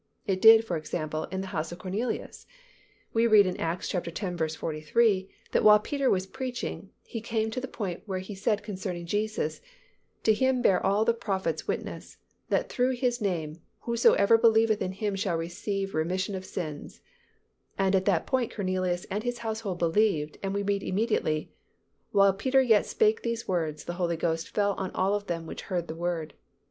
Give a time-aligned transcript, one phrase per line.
[0.25, 2.47] It did, for example, in the household of Cornelius.
[3.13, 4.55] We read in Acts x.
[4.55, 9.05] 43, that while Peter was preaching, he came to the point where he said concerning
[9.05, 9.61] Jesus,
[10.23, 12.17] "To Him bear all the prophets witness,
[12.49, 17.01] that through His name whosoever believeth in Him shall receive remission of sins,"
[17.77, 21.51] and at that point Cornelius and his household believed and we read immediately,
[22.11, 25.87] "While Peter yet spake these words, the Holy Ghost fell on all them which heard
[25.87, 26.33] the word.